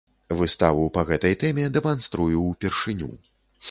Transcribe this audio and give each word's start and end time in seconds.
Выставу 0.39 0.87
па 0.95 1.03
гэтай 1.11 1.39
тэме 1.45 1.69
дэманструю 1.79 2.37
ўпершыню. 2.51 3.17